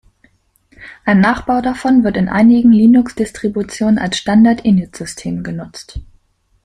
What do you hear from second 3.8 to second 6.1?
als Standard-Init-System genutzt.